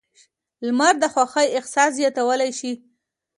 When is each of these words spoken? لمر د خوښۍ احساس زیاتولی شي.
لمر 0.65 0.93
د 1.01 1.05
خوښۍ 1.13 1.47
احساس 1.57 1.89
زیاتولی 1.99 2.51
شي. 2.59 2.71